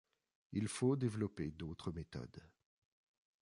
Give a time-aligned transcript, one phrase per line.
[0.53, 2.41] Il faut développer d'autres méthodes.